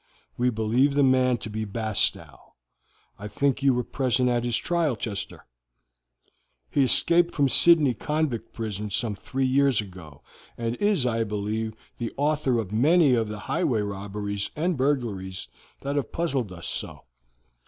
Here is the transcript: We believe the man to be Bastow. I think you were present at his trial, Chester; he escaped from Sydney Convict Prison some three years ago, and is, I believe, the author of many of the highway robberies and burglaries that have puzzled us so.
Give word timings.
We 0.35 0.49
believe 0.49 0.95
the 0.95 1.03
man 1.03 1.37
to 1.37 1.49
be 1.51 1.63
Bastow. 1.63 2.55
I 3.19 3.27
think 3.27 3.61
you 3.61 3.75
were 3.75 3.83
present 3.83 4.29
at 4.29 4.43
his 4.43 4.57
trial, 4.57 4.95
Chester; 4.95 5.45
he 6.71 6.81
escaped 6.83 7.35
from 7.35 7.47
Sydney 7.49 7.93
Convict 7.93 8.51
Prison 8.51 8.89
some 8.89 9.13
three 9.13 9.45
years 9.45 9.79
ago, 9.79 10.23
and 10.57 10.75
is, 10.77 11.05
I 11.05 11.23
believe, 11.23 11.75
the 11.99 12.11
author 12.17 12.57
of 12.57 12.71
many 12.71 13.13
of 13.13 13.29
the 13.29 13.37
highway 13.41 13.81
robberies 13.81 14.49
and 14.55 14.75
burglaries 14.75 15.47
that 15.81 15.95
have 15.97 16.11
puzzled 16.11 16.51
us 16.51 16.65
so. 16.65 17.03